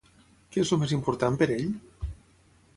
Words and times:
Què 0.55 0.63
és 0.63 0.71
el 0.77 0.81
més 0.85 0.95
important 0.97 1.39
per 1.43 1.51
ell? 1.59 1.71